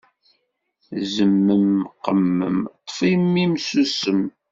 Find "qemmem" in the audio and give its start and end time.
2.03-2.59